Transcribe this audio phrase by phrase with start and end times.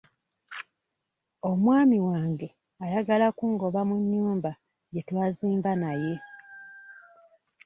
[1.49, 2.47] Omwami wange
[2.83, 4.51] ayagala kungoba mu nnyumba
[4.93, 6.13] gye twazimba naye.